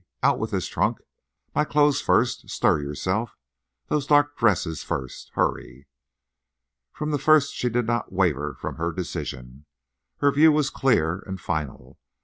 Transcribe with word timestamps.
Out 0.23 0.39
with 0.39 0.49
this 0.49 0.65
trunk. 0.65 0.97
My 1.53 1.63
clothes 1.63 2.01
first. 2.01 2.49
Stir 2.49 2.79
yourself. 2.79 3.37
Those 3.85 4.07
dark 4.07 4.35
dresses 4.35 4.81
first. 4.81 5.29
Hurry." 5.35 5.85
From 6.91 7.11
the 7.11 7.19
first 7.19 7.53
she 7.53 7.69
did 7.69 7.85
not 7.85 8.11
waver 8.11 8.55
from 8.55 8.77
her 8.77 8.91
decision. 8.91 9.65
Her 10.17 10.31
view 10.31 10.51
was 10.51 10.71
clear 10.71 11.19
and 11.27 11.39
final. 11.39 11.99